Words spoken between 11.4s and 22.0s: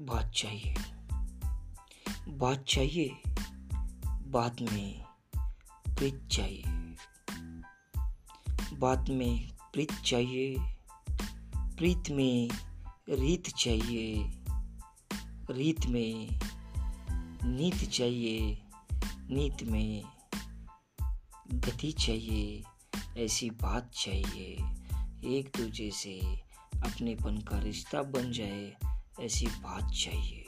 प्रीत में रीत चाहिए। रीत में नीत चाहिए। नीत में गति